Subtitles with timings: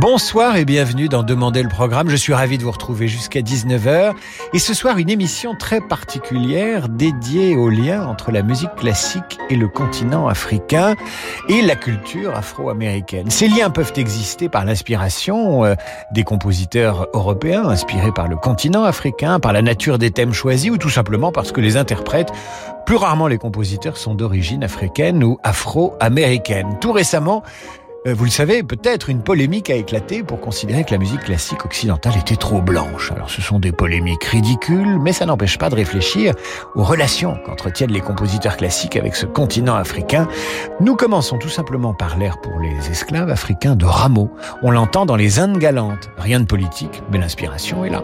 [0.00, 2.08] Bonsoir et bienvenue dans Demander le programme.
[2.08, 4.14] Je suis ravi de vous retrouver jusqu'à 19h.
[4.54, 9.54] Et ce soir, une émission très particulière dédiée au lien entre la musique classique et
[9.54, 10.94] le continent africain
[11.50, 13.28] et la culture afro-américaine.
[13.28, 15.74] Ces liens peuvent exister par l'inspiration euh,
[16.10, 20.78] des compositeurs européens inspirés par le continent africain, par la nature des thèmes choisis ou
[20.78, 22.32] tout simplement parce que les interprètes
[22.86, 26.78] plus rarement les compositeurs sont d'origine africaine ou afro-américaine.
[26.80, 27.42] Tout récemment,
[28.04, 32.14] vous le savez, peut-être une polémique a éclaté pour considérer que la musique classique occidentale
[32.18, 33.12] était trop blanche.
[33.12, 36.34] Alors ce sont des polémiques ridicules, mais ça n'empêche pas de réfléchir
[36.74, 40.26] aux relations qu'entretiennent les compositeurs classiques avec ce continent africain.
[40.80, 44.32] Nous commençons tout simplement par l'air pour les esclaves africains de Rameau.
[44.62, 46.10] On l'entend dans les Indes galantes.
[46.18, 48.02] Rien de politique, mais l'inspiration est là.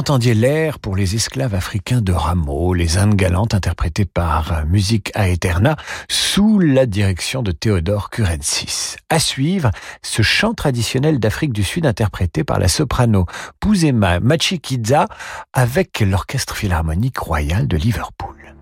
[0.00, 5.12] entendiez l'air pour les esclaves africains de Rameau, les Indes galantes interprétées par euh, Musique
[5.14, 5.76] Aeterna
[6.08, 8.96] sous la direction de Théodore Curensis.
[9.10, 13.26] À suivre, ce chant traditionnel d'Afrique du Sud interprété par la soprano
[13.60, 15.04] Puzema Machikidza
[15.52, 18.54] avec l'Orchestre Philharmonique Royal de Liverpool.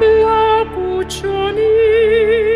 [0.00, 2.55] La Puccioni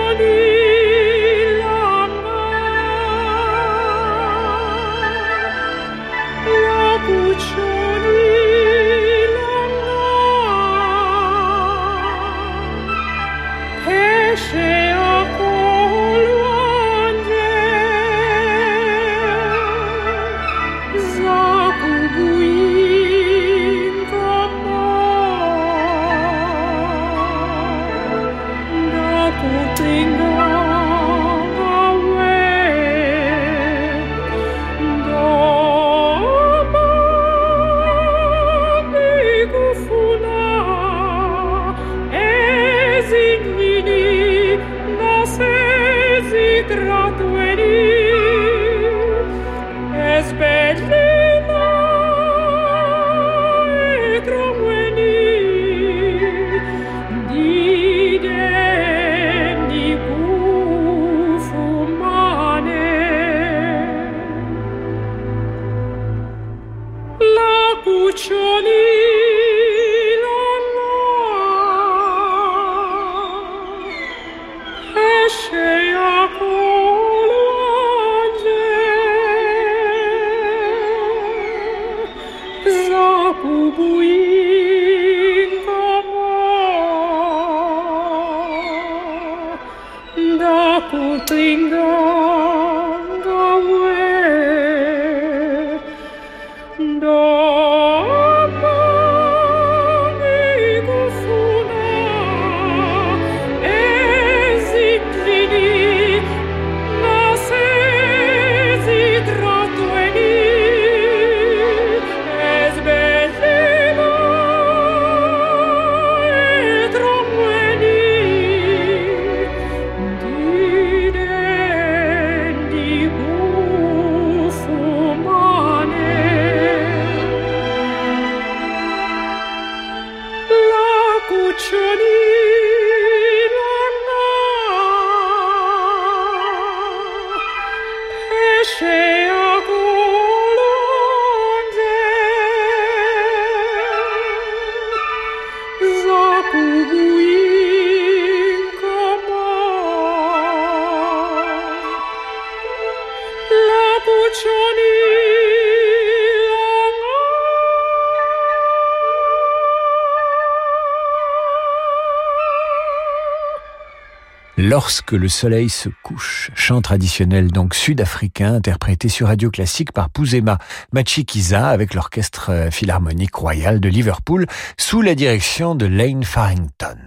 [164.81, 170.57] Lorsque le soleil se couche, chant traditionnel donc sud-africain interprété sur Radio Classique par Pouzema
[170.91, 174.47] Machikiza avec l'orchestre euh, philharmonique royal de Liverpool
[174.79, 176.97] sous la direction de Lane Farrington.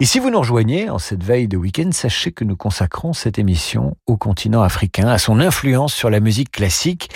[0.00, 3.38] Et si vous nous rejoignez en cette veille de week-end, sachez que nous consacrons cette
[3.38, 7.10] émission au continent africain, à son influence sur la musique classique.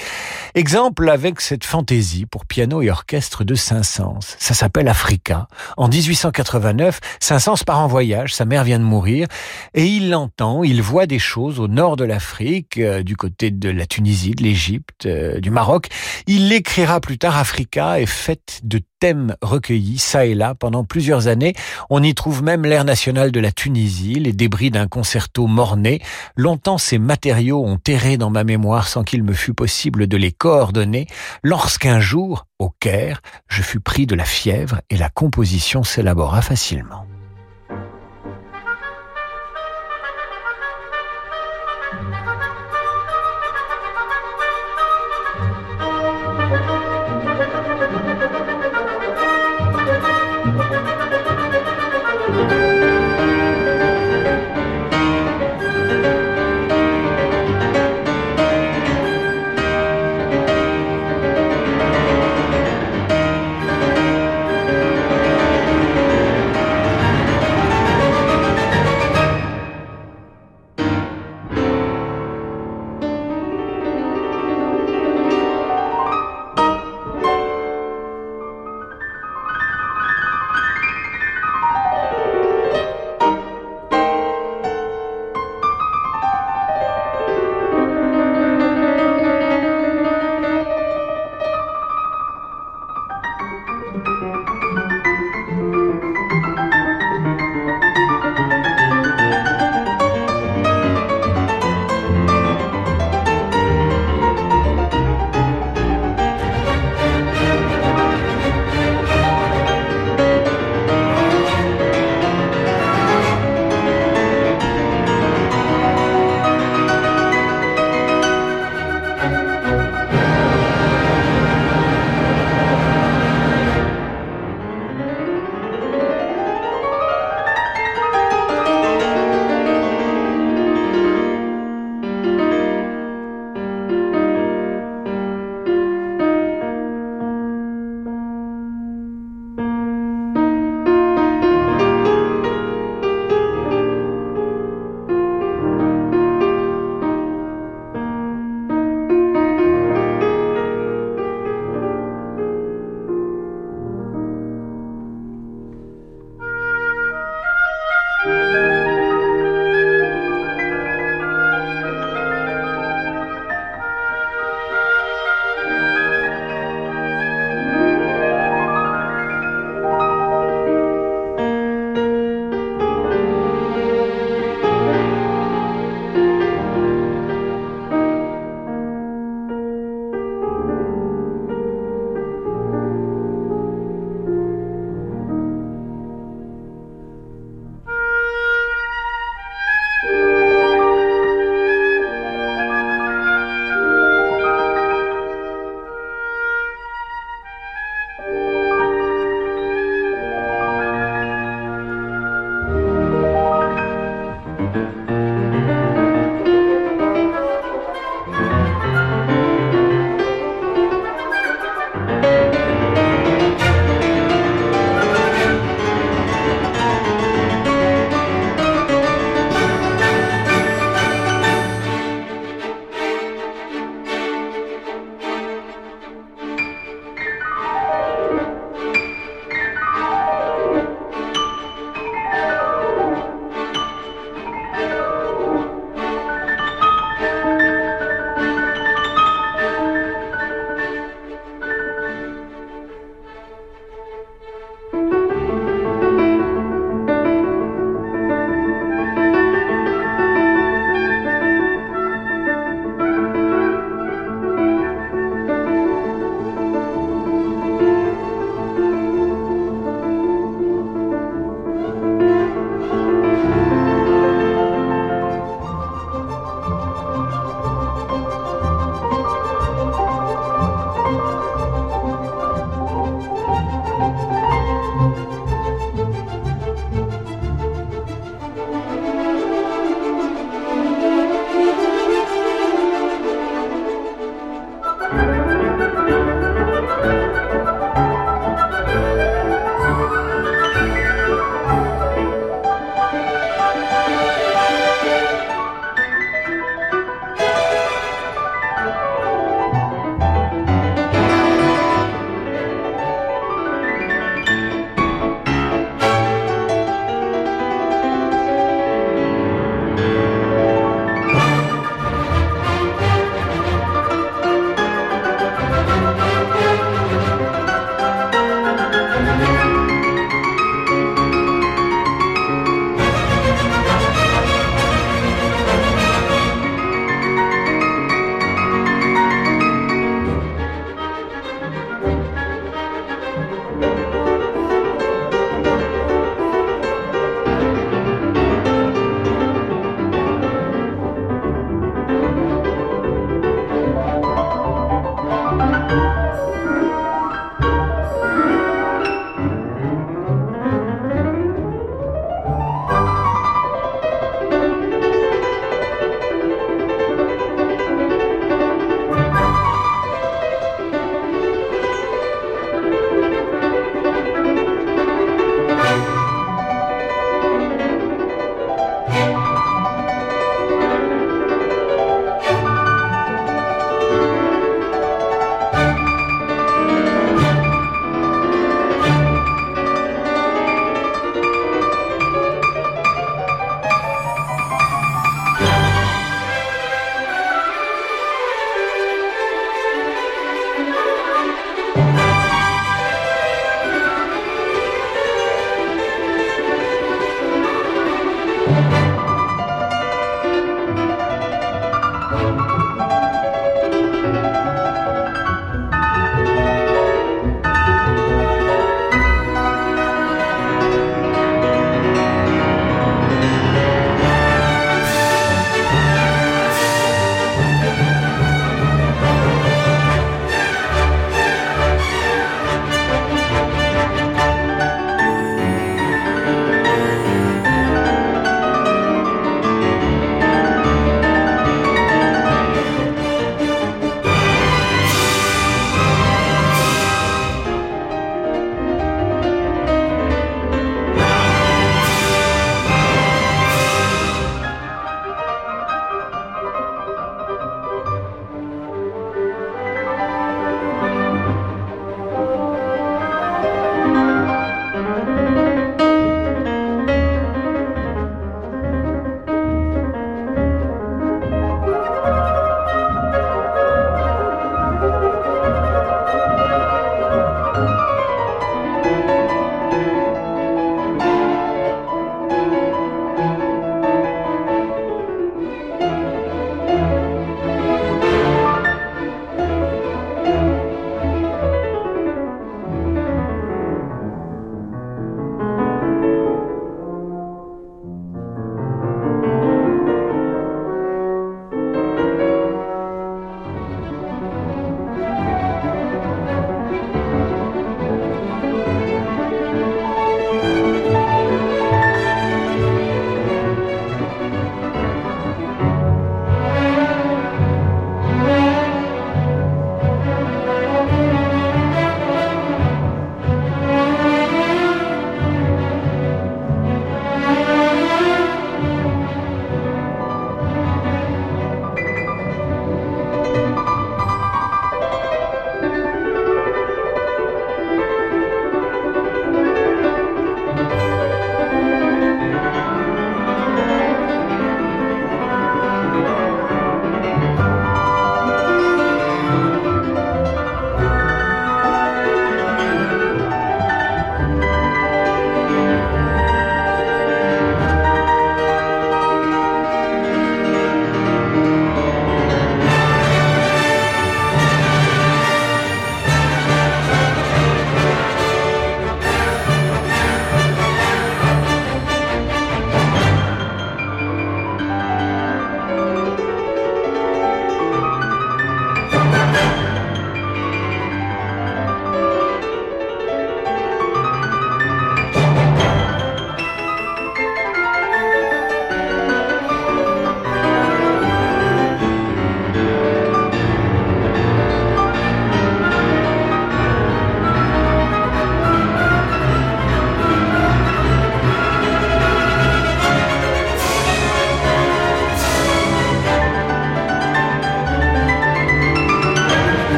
[0.56, 4.36] Exemple avec cette fantaisie pour piano et orchestre de Saint-Saëns.
[4.38, 5.48] Ça s'appelle Africa.
[5.76, 9.28] En 1889, Saint-Saëns part en voyage, sa mère vient de mourir
[9.74, 13.68] et il l'entend, il voit des choses au nord de l'Afrique, euh, du côté de
[13.68, 15.88] la Tunisie, de l'Égypte, euh, du Maroc.
[16.26, 21.28] Il l'écrira plus tard, Africa est faite de thèmes recueillis ça et là pendant plusieurs
[21.28, 21.54] années.
[21.90, 26.00] On y trouve même l'air national de la Tunisie, les débris d'un concerto morné.
[26.36, 30.32] Longtemps ces matériaux ont erré dans ma mémoire sans qu'il me fût possible de les
[30.46, 31.08] coordonner,
[31.42, 37.04] lorsqu'un jour, au Caire, je fus pris de la fièvre et la composition s'élabora facilement.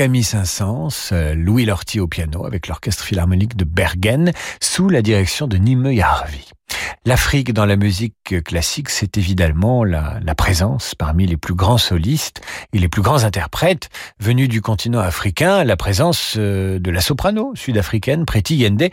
[0.00, 5.46] Camille Saint-Saëns, euh, Louis Lortie au piano avec l'orchestre philharmonique de Bergen sous la direction
[5.46, 6.48] de Nimue Yarvi.
[7.04, 12.40] L'Afrique dans la musique classique, c'est évidemment la, la, présence parmi les plus grands solistes
[12.72, 17.52] et les plus grands interprètes venus du continent africain, la présence euh, de la soprano
[17.54, 18.88] sud-africaine Preti Yende,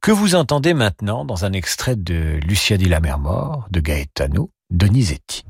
[0.00, 5.44] que vous entendez maintenant dans un extrait de Lucia di Lammermoor de Gaetano Donizetti.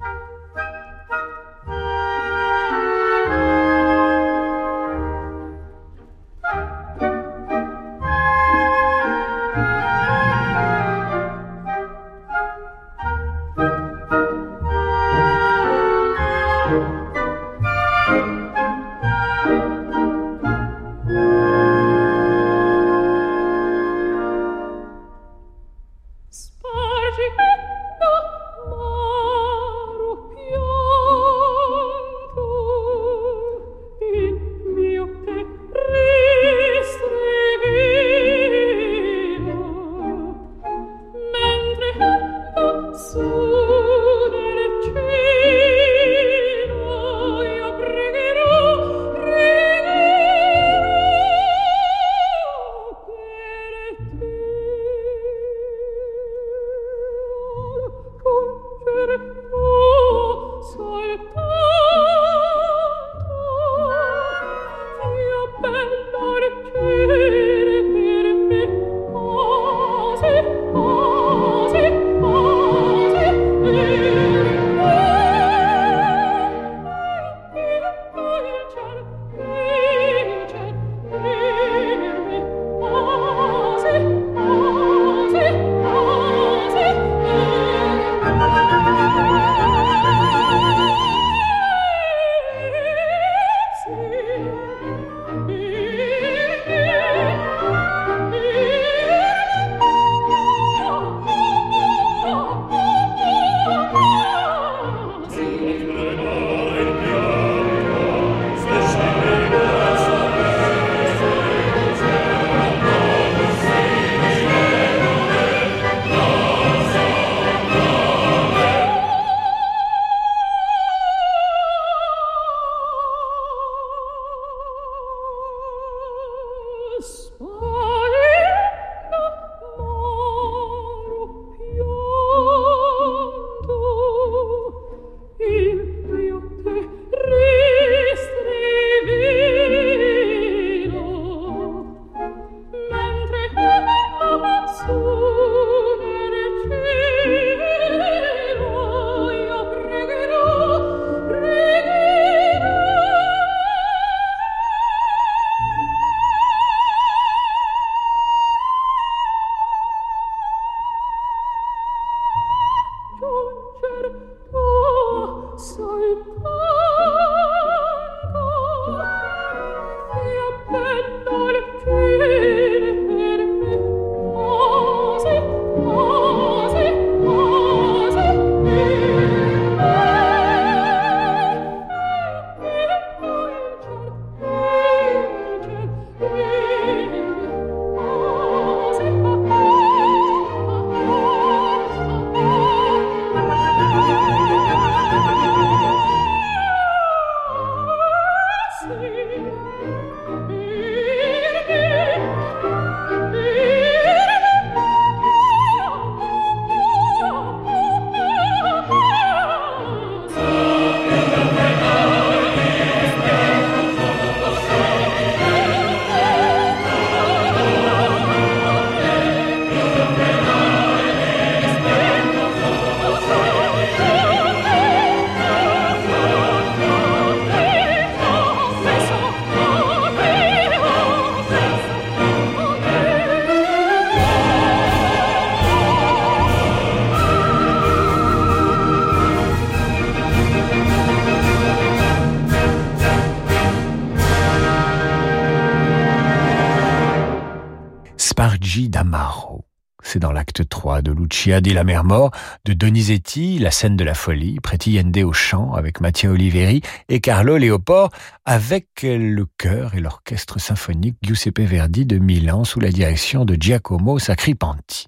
[251.38, 252.32] 3 de Lucia di la mer mort,
[252.64, 257.58] de Donizetti, La scène de la folie, Yende au chant avec Mattia Oliveri et Carlo
[257.58, 258.10] Leoport
[258.44, 264.18] avec le chœur et l'orchestre symphonique Giuseppe Verdi de Milan sous la direction de Giacomo
[264.18, 265.06] Sacripanti.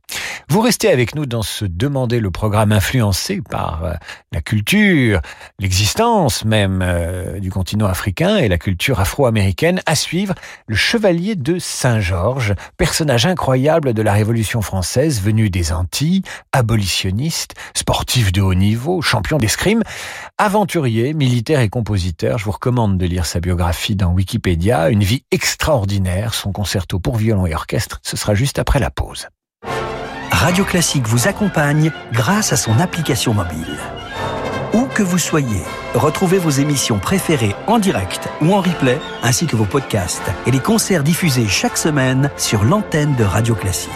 [0.51, 3.93] Vous restez avec nous dans ce Demander le programme influencé par euh,
[4.33, 5.21] la culture,
[5.61, 9.81] l'existence même euh, du continent africain et la culture afro-américaine.
[9.87, 10.35] À suivre,
[10.67, 18.33] le chevalier de Saint-Georges, personnage incroyable de la Révolution française venu des Antilles, abolitionniste, sportif
[18.33, 19.85] de haut niveau, champion d'escrime,
[20.37, 22.39] aventurier, militaire et compositeur.
[22.39, 24.91] Je vous recommande de lire sa biographie dans Wikipédia.
[24.91, 28.01] Une vie extraordinaire, son concerto pour violon et orchestre.
[28.03, 29.29] Ce sera juste après la pause.
[30.41, 33.77] Radio Classique vous accompagne grâce à son application mobile.
[34.73, 35.61] Où que vous soyez,
[35.95, 40.59] retrouvez vos émissions préférées en direct ou en replay, ainsi que vos podcasts et les
[40.59, 43.93] concerts diffusés chaque semaine sur l'antenne de Radio Classique.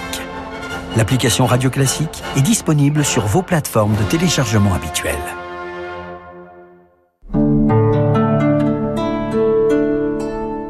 [0.98, 5.16] L'application Radio Classique est disponible sur vos plateformes de téléchargement habituelles.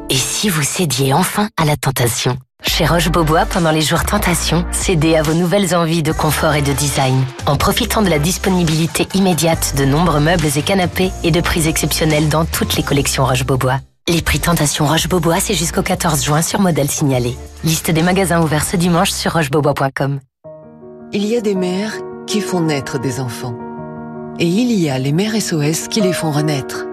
[0.09, 2.39] Et si vous cédiez enfin à la tentation?
[2.67, 6.73] Chez Roche-Beaubois, pendant les jours Tentation, cédez à vos nouvelles envies de confort et de
[6.73, 7.25] design.
[7.47, 12.29] En profitant de la disponibilité immédiate de nombreux meubles et canapés et de prix exceptionnels
[12.29, 13.81] dans toutes les collections Roche-Beaubois.
[14.07, 17.35] Les prix Tentation Roche-Beaubois, c'est jusqu'au 14 juin sur modèle signalé.
[17.65, 20.21] Liste des magasins ouverts ce dimanche sur rochebeaubois.com.
[21.13, 21.95] Il y a des mères
[22.27, 23.55] qui font naître des enfants.
[24.39, 26.85] Et il y a les mères SOS qui les font renaître.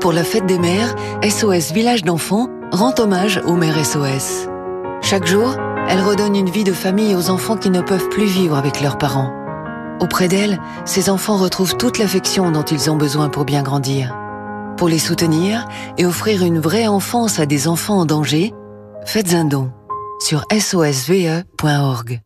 [0.00, 4.49] Pour la fête des mères, SOS Village d'enfants rend hommage aux mères SOS.
[5.02, 5.56] Chaque jour,
[5.88, 8.98] elle redonne une vie de famille aux enfants qui ne peuvent plus vivre avec leurs
[8.98, 9.32] parents.
[10.00, 14.16] Auprès d'elle, ces enfants retrouvent toute l'affection dont ils ont besoin pour bien grandir.
[14.76, 15.66] Pour les soutenir
[15.98, 18.54] et offrir une vraie enfance à des enfants en danger,
[19.04, 19.70] faites un don
[20.20, 22.20] sur sosve.org.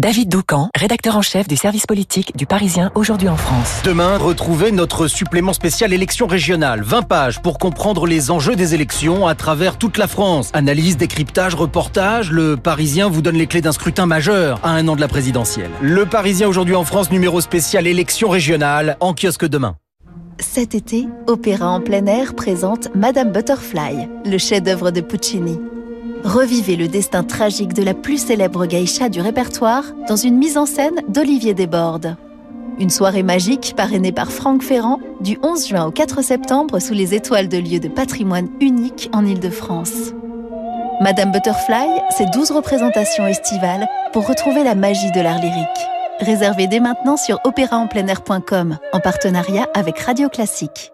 [0.00, 3.82] David Doucan, rédacteur en chef du service politique du Parisien aujourd'hui en France.
[3.84, 6.80] Demain, retrouvez notre supplément spécial élection régionale.
[6.82, 10.48] 20 pages pour comprendre les enjeux des élections à travers toute la France.
[10.54, 12.30] Analyse, décryptage, reportage.
[12.30, 15.70] Le Parisien vous donne les clés d'un scrutin majeur à un an de la présidentielle.
[15.82, 19.76] Le Parisien aujourd'hui en France, numéro spécial élection régionale, en kiosque demain.
[20.38, 25.58] Cet été, Opéra en plein air présente Madame Butterfly, le chef-d'œuvre de Puccini.
[26.24, 30.66] Revivez le destin tragique de la plus célèbre geisha du répertoire dans une mise en
[30.66, 32.16] scène d'Olivier Desbordes.
[32.78, 37.14] Une soirée magique parrainée par Franck Ferrand du 11 juin au 4 septembre sous les
[37.14, 40.12] étoiles de lieux de patrimoine unique en Ile-de-France.
[41.00, 45.68] Madame Butterfly, c'est 12 représentations estivales pour retrouver la magie de l'art lyrique.
[46.20, 50.92] Réservez dès maintenant sur opéraenpleinair.com en partenariat avec Radio Classique.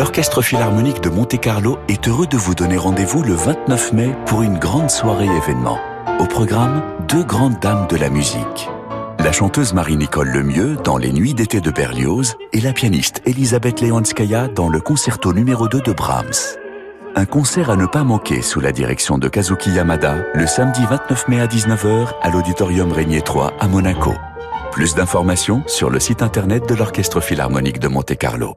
[0.00, 4.58] L'Orchestre Philharmonique de Monte-Carlo est heureux de vous donner rendez-vous le 29 mai pour une
[4.58, 5.78] grande soirée événement.
[6.18, 8.70] Au programme, deux grandes dames de la musique.
[9.18, 14.48] La chanteuse Marie-Nicole Lemieux dans Les Nuits d'été de Berlioz et la pianiste Elisabeth Leonskaya
[14.48, 16.56] dans le concerto numéro 2 de Brahms.
[17.14, 21.28] Un concert à ne pas manquer sous la direction de Kazuki Yamada le samedi 29
[21.28, 24.14] mai à 19h à l'Auditorium Régnier 3 à Monaco.
[24.72, 28.56] Plus d'informations sur le site internet de l'Orchestre Philharmonique de Monte-Carlo.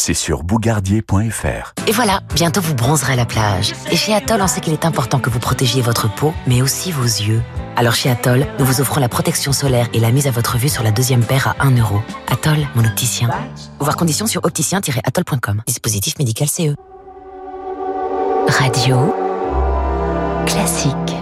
[0.00, 1.74] c'est sur bougardier.fr.
[1.86, 3.72] Et voilà, bientôt vous bronzerez à la plage.
[3.90, 6.90] Et chez Atoll, on sait qu'il est important que vous protégiez votre peau, mais aussi
[6.90, 7.42] vos yeux.
[7.76, 10.68] Alors chez Atoll, nous vous offrons la protection solaire et la mise à votre vue
[10.68, 12.00] sur la deuxième paire à 1 euro.
[12.30, 13.28] Atoll, mon opticien.
[13.78, 15.62] Voir conditions sur opticien-atoll.com.
[15.66, 16.74] Dispositif médical CE.
[18.48, 19.14] Radio
[20.46, 21.14] classique.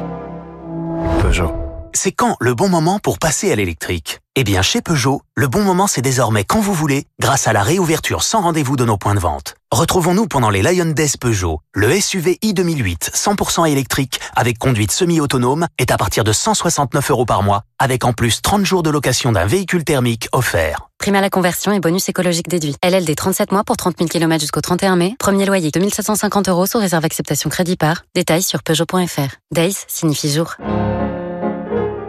[1.20, 1.67] Peugeot.
[2.00, 4.20] C'est quand le bon moment pour passer à l'électrique?
[4.36, 7.64] Eh bien, chez Peugeot, le bon moment c'est désormais quand vous voulez, grâce à la
[7.64, 9.56] réouverture sans rendez-vous de nos points de vente.
[9.72, 11.58] Retrouvons-nous pendant les Lion Days Peugeot.
[11.74, 17.26] Le SUV i 2008, 100% électrique, avec conduite semi-autonome, est à partir de 169 euros
[17.26, 20.90] par mois, avec en plus 30 jours de location d'un véhicule thermique offert.
[20.98, 22.76] Prime à la conversion et bonus écologique déduit.
[22.84, 25.16] LLD 37 mois pour 30 000 km jusqu'au 31 mai.
[25.18, 28.04] Premier loyer 2750 euros sous réserve acceptation crédit par.
[28.14, 29.34] Détails sur Peugeot.fr.
[29.52, 30.54] Days signifie jour.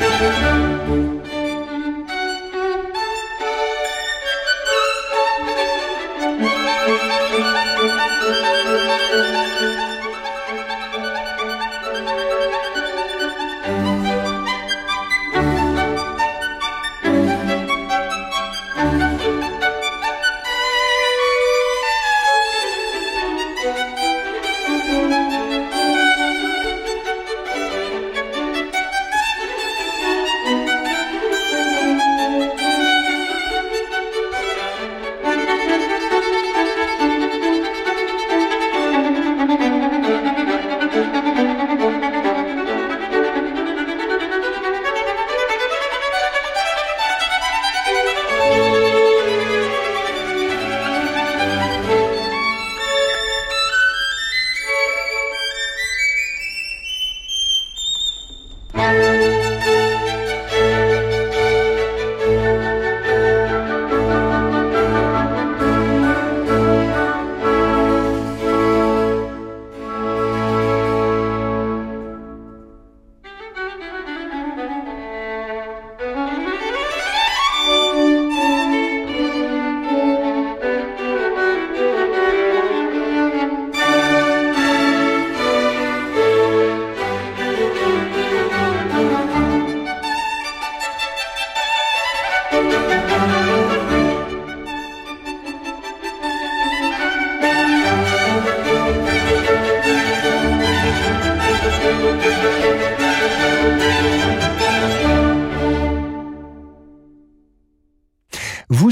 [0.00, 0.63] Música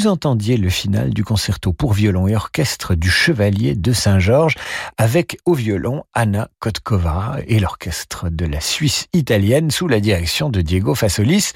[0.03, 4.57] vous entendiez le final du concerto pour violon et orchestre du Chevalier de Saint-Georges
[4.99, 10.61] avec au violon Anna Kotkova et l'orchestre de la Suisse italienne sous la direction de
[10.61, 11.53] Diego Fasolis.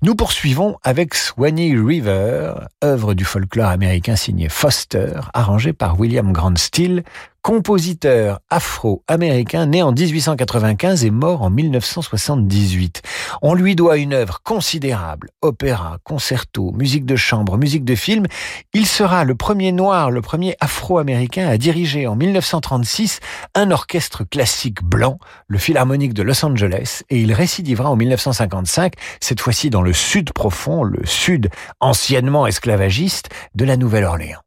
[0.00, 6.56] Nous poursuivons avec Swanee River, œuvre du folklore américain signé Foster, arrangé par William Grant
[6.56, 7.04] Steele,
[7.44, 13.02] compositeur afro-américain né en 1895 et mort en 1978.
[13.42, 18.24] On lui doit une œuvre considérable, opéra, concerto, musique de chambre, musique de film.
[18.72, 23.20] Il sera le premier noir, le premier afro-américain à diriger en 1936
[23.54, 29.42] un orchestre classique blanc, le Philharmonique de Los Angeles, et il récidivera en 1955, cette
[29.42, 34.40] fois-ci dans le sud profond, le sud anciennement esclavagiste de la Nouvelle-Orléans.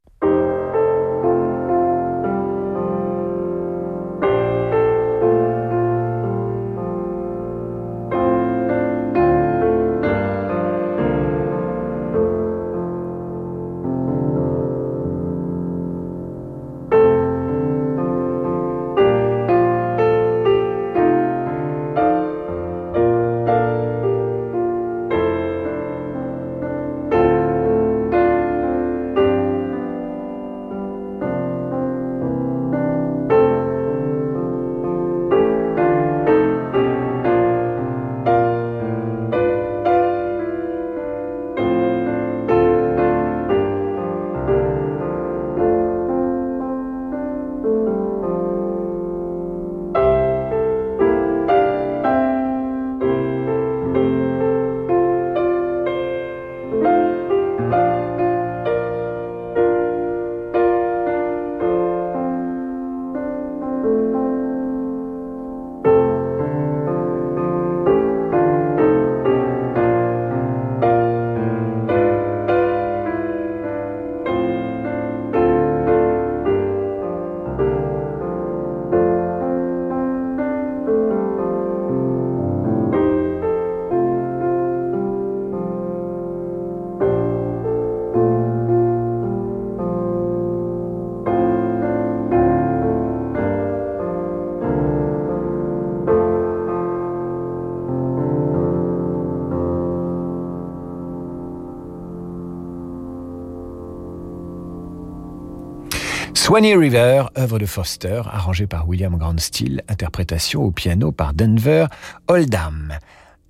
[106.47, 111.87] Swanee River, œuvre de Foster, arrangée par William Grant Steele, interprétation au piano par Denver
[112.29, 112.97] Oldham.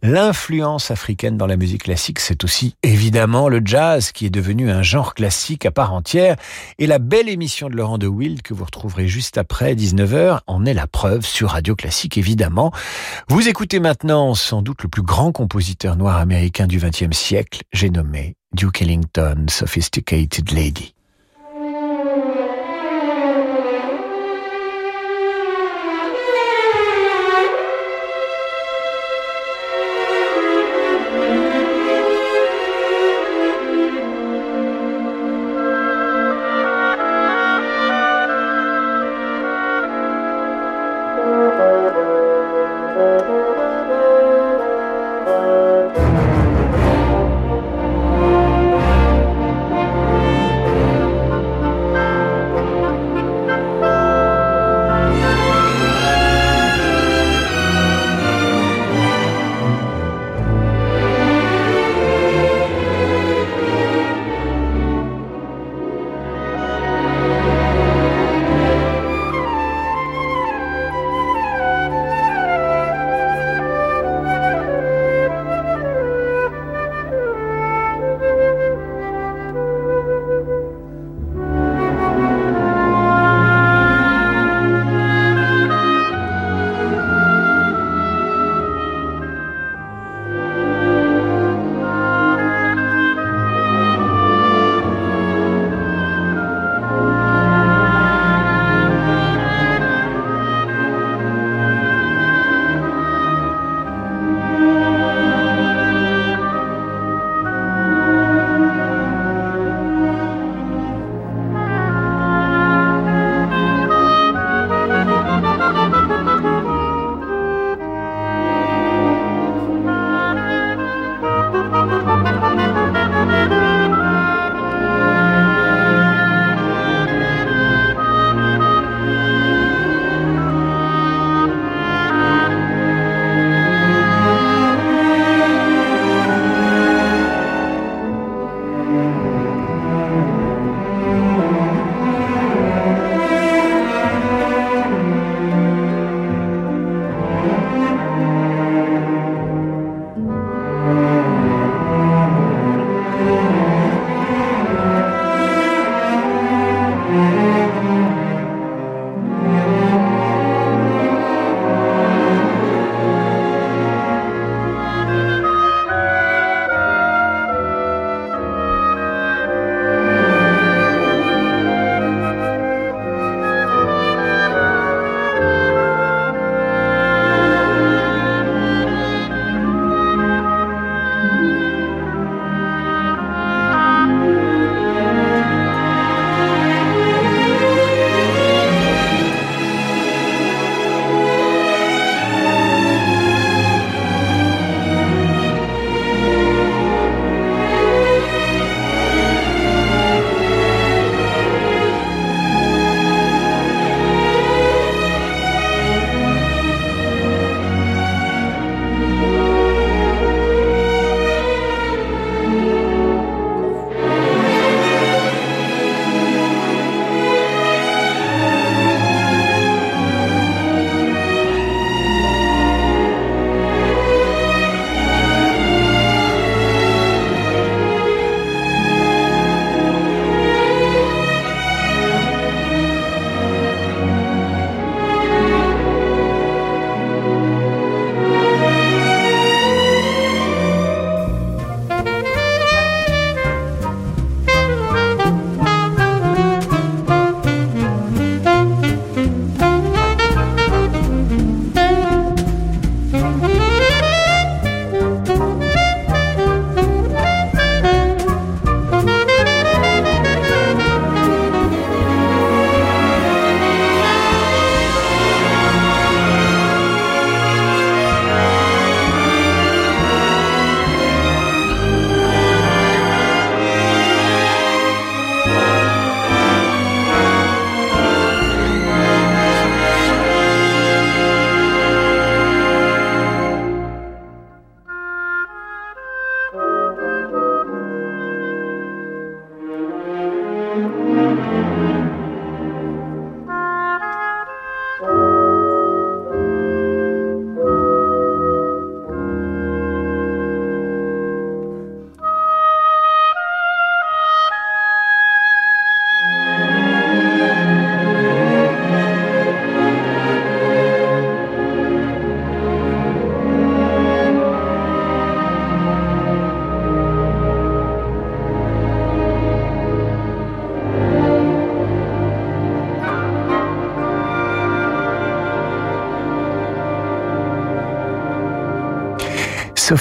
[0.02, 4.82] L'influence africaine dans la musique classique, c'est aussi évidemment le jazz qui est devenu un
[4.82, 6.38] genre classique à part entière
[6.80, 10.66] et la belle émission de Laurent de Wild que vous retrouverez juste après 19h en
[10.66, 12.72] est la preuve sur Radio Classique évidemment.
[13.30, 17.91] Vous écoutez maintenant sans doute le plus grand compositeur noir américain du XXe siècle, j'ai
[17.91, 20.95] nommé Duke Ellington, Sophisticated Lady.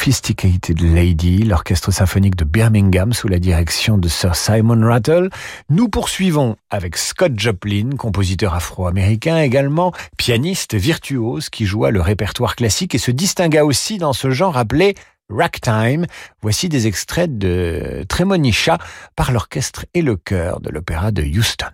[0.06, 5.30] Sophisticated Lady, l'orchestre symphonique de Birmingham sous la direction de Sir Simon Rattle.
[5.68, 12.94] Nous poursuivons avec Scott Joplin, compositeur afro-américain également, pianiste virtuose qui joua le répertoire classique
[12.94, 14.94] et se distingua aussi dans ce genre appelé
[15.28, 16.06] ragtime.
[16.40, 18.78] Voici des extraits de Tremonisha
[19.16, 21.66] par l'orchestre et le chœur de l'opéra de Houston.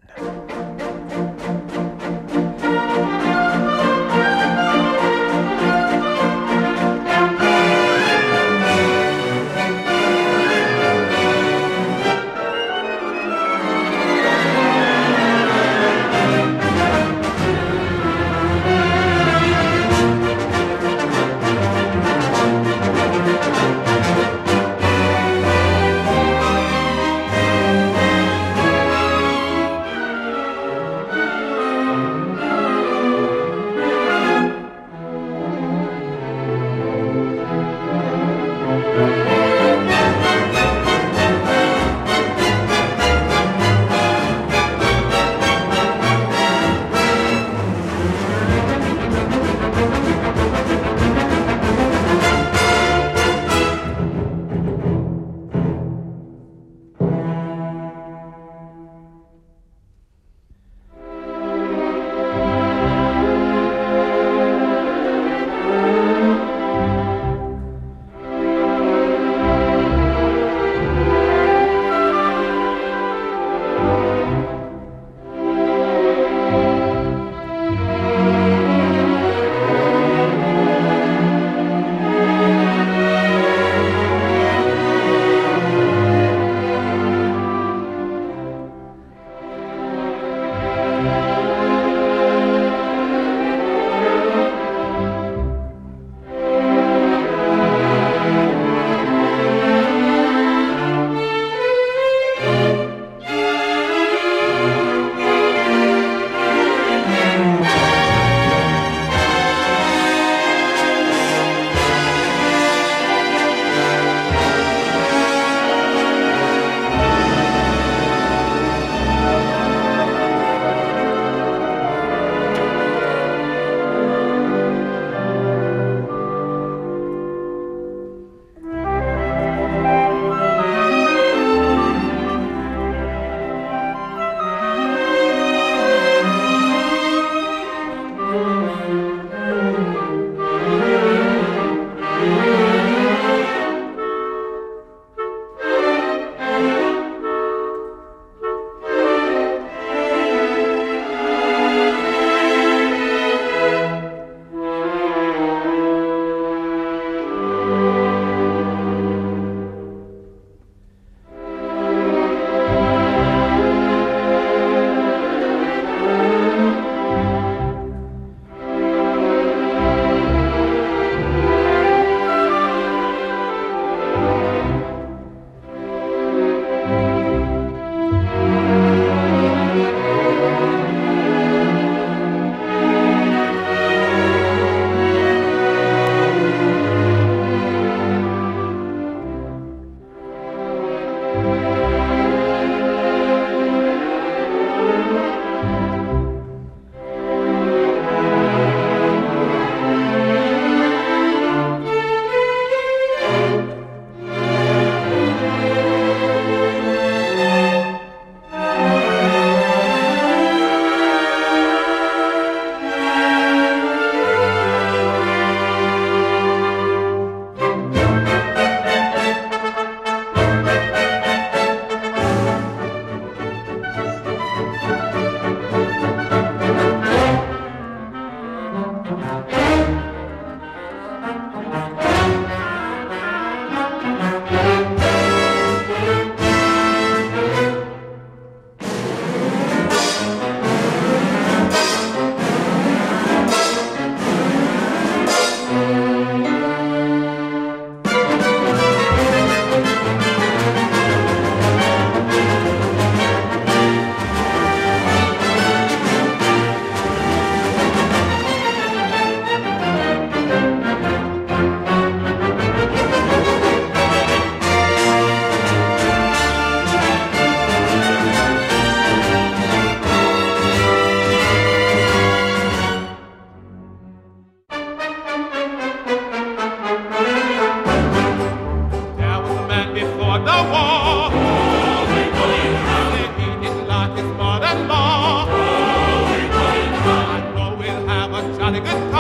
[288.85, 289.12] 哎。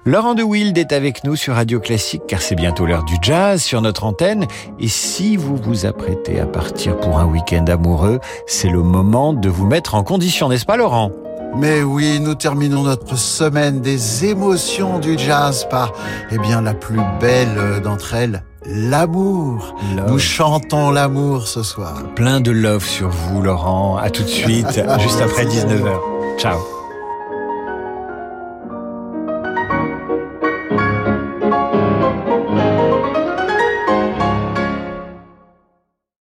[0.07, 3.61] Laurent de Wild est avec nous sur Radio Classique car c'est bientôt l'heure du jazz
[3.61, 4.47] sur notre antenne.
[4.79, 9.49] Et si vous vous apprêtez à partir pour un week-end amoureux, c'est le moment de
[9.49, 11.11] vous mettre en condition, n'est-ce pas Laurent?
[11.57, 15.93] Mais oui, nous terminons notre semaine des émotions du jazz par,
[16.31, 19.75] eh bien, la plus belle d'entre elles, l'amour.
[20.07, 22.05] Nous chantons l'amour ce soir.
[22.15, 23.97] Plein de love sur vous, Laurent.
[23.97, 24.69] À tout de suite,
[25.01, 26.39] juste après 19h.
[26.39, 26.76] Ciao.